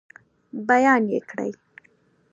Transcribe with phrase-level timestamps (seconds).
[0.67, 1.51] بیان یې کړئ.